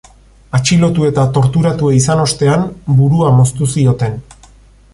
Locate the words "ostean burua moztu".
2.23-3.69